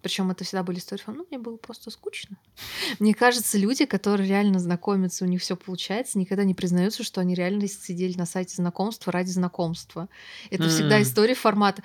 Причем 0.05 0.29
это 0.29 0.43
всегда 0.43 0.61
были 0.61 0.77
истории, 0.77 1.01
ну, 1.07 1.25
мне 1.31 1.39
было 1.39 1.57
просто 1.57 1.89
скучно. 1.89 2.37
Мне 2.99 3.15
кажется, 3.15 3.57
люди, 3.57 3.85
которые 3.85 4.29
реально 4.29 4.59
знакомятся, 4.59 5.25
у 5.25 5.27
них 5.27 5.41
все 5.41 5.55
получается, 5.55 6.19
никогда 6.19 6.43
не 6.43 6.53
признаются, 6.53 7.03
что 7.03 7.21
они 7.21 7.33
реально 7.33 7.67
сидели 7.67 8.15
на 8.15 8.27
сайте 8.27 8.53
знакомства 8.53 9.11
ради 9.11 9.31
знакомства. 9.31 10.07
Это 10.51 10.69
всегда 10.69 10.97
М. 10.97 11.01
история 11.01 11.33
формата. 11.33 11.81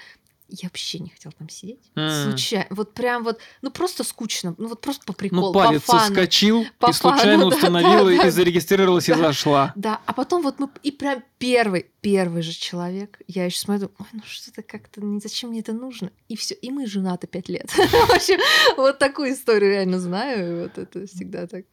Я 0.52 0.68
вообще 0.68 0.98
не 0.98 1.10
хотел 1.10 1.30
там 1.32 1.48
сидеть. 1.48 1.78
М. 1.94 2.10
Случайно. 2.30 2.66
Вот 2.70 2.92
прям 2.92 3.22
вот, 3.22 3.38
ну 3.62 3.70
просто 3.70 4.02
скучно. 4.04 4.54
Ну 4.58 4.68
вот 4.68 4.80
просто 4.80 5.04
по 5.04 5.12
Ну, 5.12 5.16
приколу, 5.16 5.52
палец 5.52 5.82
по 5.82 5.92
фану. 5.92 6.06
соскочил 6.14 6.66
По 6.78 6.90
и 6.90 6.92
случайно 6.92 7.44
фану, 7.44 7.46
установила 7.46 8.10
да, 8.10 8.16
да. 8.16 8.26
и 8.26 8.30
зарегистрировалась 8.30 9.08
и 9.08 9.12
Да. 9.12 9.18
зашла. 9.18 9.72
Да, 9.76 10.00
а 10.06 10.12
потом 10.12 10.42
вот 10.42 10.58
мы 10.58 10.68
и 10.82 10.90
прям 10.90 11.22
первый, 11.38 11.86
первый 12.00 12.42
же 12.42 12.52
человек. 12.52 13.20
Я 13.28 13.44
еще 13.44 13.58
смотрю, 13.60 13.90
ой, 13.98 14.06
ну 14.12 14.20
что-то 14.26 14.62
как-то, 14.62 15.00
не- 15.00 15.20
зачем 15.20 15.50
мне 15.50 15.60
это 15.60 15.72
нужно? 15.72 16.10
И 16.28 16.36
все, 16.36 16.54
и 16.54 16.70
мы 16.70 16.86
женаты 16.86 17.26
пять 17.28 17.48
лет. 17.48 17.70
В 17.70 18.10
общем, 18.14 18.40
вот 18.76 18.98
такую 18.98 19.32
историю 19.32 19.70
реально 19.70 20.00
знаю, 20.00 20.50
и 20.50 20.62
вот 20.62 20.78
это 20.78 21.06
всегда 21.06 21.46
так, 21.46 21.64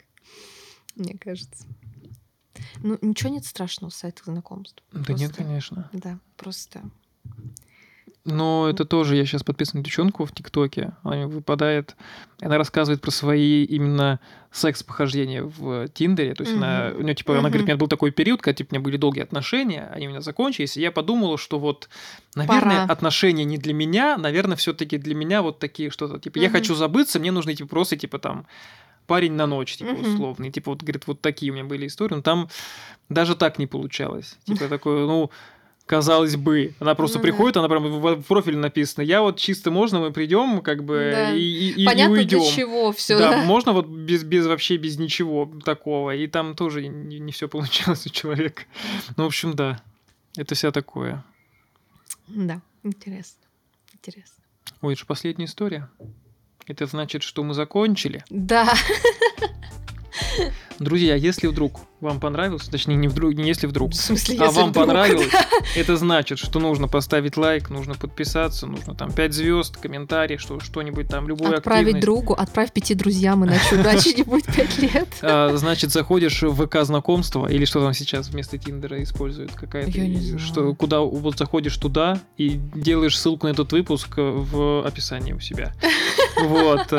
мне 0.95 1.17
кажется. 1.17 1.65
Ну, 2.83 2.97
ничего 3.01 3.31
нет 3.31 3.45
страшного 3.45 3.89
в 3.89 3.95
сайтах 3.95 4.25
знакомств. 4.25 4.83
Да 4.91 5.13
нет, 5.13 5.35
конечно. 5.35 5.89
Да, 5.93 6.19
просто. 6.35 6.83
Но 8.27 8.67
это 8.69 8.83
тоже, 8.83 9.15
я 9.15 9.25
сейчас 9.25 9.43
подписан 9.43 9.79
на 9.79 9.83
девчонку 9.85 10.25
в 10.25 10.33
ТикТоке, 10.33 10.91
она 11.03 11.27
выпадает, 11.27 11.95
она 12.41 12.57
рассказывает 12.57 13.01
про 13.01 13.09
свои 13.09 13.63
именно 13.63 14.19
секс-похождения 14.51 15.43
в 15.43 15.87
Тиндере, 15.87 16.33
то 16.33 16.43
есть 16.43 16.55
она, 16.55 16.89
Мгм. 16.89 16.99
у 16.99 17.03
нее, 17.03 17.15
типа, 17.15 17.39
она 17.39 17.47
говорит, 17.47 17.63
у 17.63 17.67
меня 17.67 17.77
был 17.77 17.87
такой 17.87 18.11
период, 18.11 18.41
когда, 18.41 18.57
типа, 18.57 18.69
у 18.71 18.75
меня 18.75 18.83
были 18.83 18.97
долгие 18.97 19.21
отношения, 19.21 19.89
они 19.93 20.07
у 20.07 20.09
меня 20.09 20.19
закончились, 20.21 20.75
и 20.75 20.81
я 20.81 20.91
подумала, 20.91 21.37
что 21.37 21.57
вот, 21.57 21.87
наверное, 22.35 22.81
Пора. 22.81 22.93
отношения 22.93 23.45
не 23.45 23.57
для 23.57 23.73
меня, 23.73 24.17
наверное, 24.17 24.57
все 24.57 24.73
таки 24.73 24.97
для 24.97 25.15
меня 25.15 25.41
вот 25.41 25.59
такие 25.59 25.89
что-то, 25.89 26.19
типа, 26.19 26.37
я 26.39 26.49
Мгм. 26.49 26.53
хочу 26.53 26.75
забыться, 26.75 27.19
мне 27.19 27.31
нужно, 27.31 27.55
типа, 27.55 27.69
просто, 27.69 27.95
типа, 27.95 28.19
там, 28.19 28.45
парень 29.05 29.33
на 29.33 29.47
ночь, 29.47 29.77
типа, 29.77 29.91
Мгм. 29.91 30.01
условный, 30.01 30.51
типа, 30.51 30.71
вот, 30.71 30.81
говорит, 30.83 31.07
вот 31.07 31.21
такие 31.21 31.51
у 31.53 31.55
меня 31.55 31.63
были 31.63 31.87
истории, 31.87 32.15
но 32.15 32.21
там 32.21 32.49
даже 33.07 33.35
так 33.35 33.57
не 33.57 33.67
получалось, 33.67 34.37
типа, 34.43 34.67
такое, 34.67 35.05
ну, 35.05 35.31
казалось 35.87 36.35
бы. 36.35 36.73
Она 36.79 36.93
просто 36.93 37.17
да. 37.17 37.23
приходит, 37.23 37.57
она 37.57 37.67
прям 37.67 37.83
в 37.99 38.21
профиле 38.23 38.57
написано. 38.57 39.03
Я 39.03 39.21
вот 39.21 39.37
чисто 39.39 39.71
можно, 39.71 39.99
мы 39.99 40.11
придем, 40.11 40.61
как 40.61 40.83
бы, 40.83 41.11
Да. 41.15 41.31
и, 41.33 41.39
и, 41.39 41.69
и- 41.69 41.81
и 41.83 41.85
Понятно, 41.85 42.17
уйдем. 42.17 42.39
для 42.39 42.51
чего 42.51 42.91
все, 42.91 43.17
да, 43.17 43.31
да? 43.31 43.37
можно 43.45 43.71
вот 43.71 43.87
без, 43.87 44.23
без 44.23 44.45
вообще 44.45 44.77
без 44.77 44.99
ничего 44.99 45.51
такого. 45.65 46.13
И 46.13 46.27
там 46.27 46.55
тоже 46.55 46.87
не, 46.87 47.31
все 47.31 47.47
получалось 47.47 48.05
у 48.05 48.09
человека. 48.09 48.63
Ну, 49.15 49.23
в 49.23 49.27
общем, 49.27 49.55
да. 49.55 49.81
Это 50.35 50.53
вся 50.53 50.71
такое. 50.71 51.23
Да, 52.27 52.61
интересно. 52.83 53.39
Интересно. 53.93 54.43
Ой, 54.81 54.93
это 54.93 54.99
же 54.99 55.05
последняя 55.07 55.45
история. 55.45 55.89
Это 56.67 56.85
значит, 56.85 57.23
что 57.23 57.43
мы 57.43 57.53
закончили. 57.53 58.23
Да. 58.29 58.71
Друзья, 60.79 61.15
если 61.15 61.47
вдруг 61.47 61.79
вам 62.01 62.19
понравилось, 62.19 62.67
точнее, 62.67 62.95
не 62.95 63.07
вдруг, 63.07 63.33
не 63.33 63.47
если 63.47 63.65
вдруг, 63.65 63.91
В 63.91 63.95
смысле, 63.95 64.37
а 64.39 64.45
если 64.45 64.59
вам 64.59 64.69
вдруг, 64.69 64.85
понравилось, 64.85 65.31
да. 65.31 65.47
это 65.75 65.97
значит, 65.97 66.37
что 66.37 66.59
нужно 66.59 66.87
поставить 66.87 67.35
лайк, 67.35 67.71
нужно 67.71 67.95
подписаться, 67.95 68.67
нужно 68.67 68.93
там 68.93 69.11
5 69.11 69.33
звезд, 69.33 69.77
комментарий, 69.77 70.37
что 70.37 70.59
что-нибудь 70.59 71.07
там, 71.07 71.27
любую 71.27 71.57
Отправить 71.57 71.95
активность. 71.95 72.05
другу, 72.05 72.33
отправь 72.33 72.71
пяти 72.71 72.93
друзьям, 72.93 73.43
иначе 73.43 73.75
удачи 73.79 74.15
не 74.15 74.23
будет 74.23 74.45
пять 74.45 74.77
лет. 74.77 75.07
А, 75.21 75.55
значит, 75.55 75.91
заходишь 75.91 76.43
в 76.43 76.67
ВК 76.67 76.83
знакомства, 76.83 77.47
или 77.47 77.65
что 77.65 77.81
там 77.81 77.93
сейчас 77.93 78.29
вместо 78.29 78.59
Тиндера 78.59 79.01
используют 79.01 79.53
какая-то. 79.53 80.37
Что, 80.37 80.75
куда 80.75 80.99
вот 80.99 81.37
заходишь 81.39 81.77
туда 81.77 82.19
и 82.37 82.59
делаешь 82.75 83.17
ссылку 83.17 83.47
на 83.47 83.51
этот 83.51 83.71
выпуск 83.71 84.09
в 84.17 84.85
описании 84.85 85.33
у 85.33 85.39
себя. 85.39 85.73
Вот. 86.39 86.93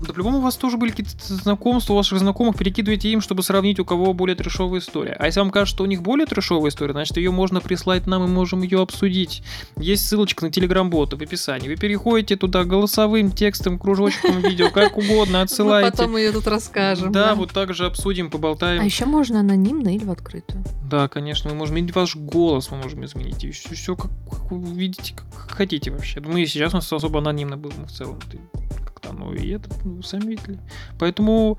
Да 0.00 0.12
по-любому 0.12 0.38
у 0.38 0.40
вас 0.40 0.56
тоже 0.56 0.76
были 0.76 0.90
какие-то 0.90 1.34
знакомства, 1.34 1.92
у 1.92 1.96
ваших 1.96 2.18
знакомых, 2.18 2.56
перекидывайте 2.56 3.10
им, 3.10 3.20
чтобы 3.20 3.42
сравнить, 3.42 3.80
у 3.80 3.84
кого 3.84 4.12
более 4.14 4.36
трешовая 4.36 4.80
история. 4.80 5.16
А 5.18 5.26
если 5.26 5.40
вам 5.40 5.50
кажется, 5.50 5.74
что 5.74 5.84
у 5.84 5.86
них 5.86 6.02
более 6.02 6.26
трешовая 6.26 6.70
история, 6.70 6.92
значит, 6.92 7.16
ее 7.16 7.30
можно 7.30 7.60
прислать 7.60 8.06
нам, 8.06 8.24
и 8.24 8.28
можем 8.28 8.62
ее 8.62 8.80
обсудить. 8.80 9.42
Есть 9.76 10.06
ссылочка 10.06 10.44
на 10.44 10.50
телеграм-бота 10.52 11.16
в 11.16 11.22
описании. 11.22 11.68
Вы 11.68 11.76
переходите 11.76 12.36
туда 12.36 12.64
голосовым 12.64 13.32
текстом, 13.32 13.78
кружочком 13.78 14.38
видео, 14.42 14.70
как 14.70 14.96
угодно, 14.96 15.38
Мы 15.38 15.42
отсылаете. 15.42 15.90
потом 15.90 16.16
ее 16.16 16.32
тут 16.32 16.46
расскажем. 16.46 17.12
Да, 17.12 17.34
вот 17.34 17.52
так 17.52 17.74
же 17.74 17.86
обсудим, 17.86 18.30
поболтаем. 18.30 18.80
А 18.80 18.84
еще 18.84 19.04
можно 19.04 19.40
анонимно 19.40 19.94
или 19.94 20.04
в 20.04 20.10
открытую. 20.10 20.64
Да, 20.88 21.08
конечно, 21.08 21.50
мы 21.50 21.56
можем 21.56 21.76
изменить 21.76 21.94
ваш 21.94 22.16
голос, 22.16 22.70
мы 22.70 22.78
можем 22.78 23.04
изменить. 23.04 23.44
И 23.44 23.50
все, 23.50 23.96
как, 23.96 24.10
как 24.30 24.50
вы 24.50 24.74
видите, 24.74 25.14
как, 25.14 25.50
хотите 25.50 25.90
вообще. 25.90 26.20
Мы 26.20 26.46
сейчас 26.46 26.72
у 26.72 26.76
нас 26.76 26.92
особо 26.92 27.18
анонимно 27.18 27.56
было 27.56 27.72
в 27.72 27.90
целом. 27.90 28.18
Оно 29.06 29.32
и 29.32 29.50
это, 29.50 29.68
ну, 29.84 30.00
видели. 30.20 30.58
Поэтому, 30.98 31.58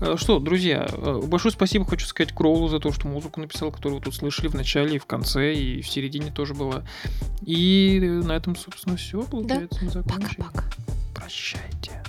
э, 0.00 0.16
что, 0.16 0.38
друзья, 0.38 0.86
э, 0.90 1.20
большое 1.24 1.52
спасибо 1.52 1.84
хочу 1.84 2.06
сказать 2.06 2.34
Кроулу 2.34 2.68
за 2.68 2.80
то, 2.80 2.92
что 2.92 3.08
музыку 3.08 3.40
написал, 3.40 3.70
которую 3.70 3.98
вы 3.98 4.04
тут 4.04 4.14
слышали 4.14 4.48
в 4.48 4.54
начале 4.54 4.96
и 4.96 4.98
в 4.98 5.06
конце, 5.06 5.54
и 5.54 5.82
в 5.82 5.88
середине 5.88 6.30
тоже 6.30 6.54
была. 6.54 6.82
И 7.42 7.98
на 8.24 8.32
этом, 8.32 8.56
собственно, 8.56 8.96
все. 8.96 9.22
Получается, 9.22 9.78
мы 9.82 9.90
закончили. 9.90 10.36
Пока-пока. 10.36 10.64
Прощайте. 11.14 12.02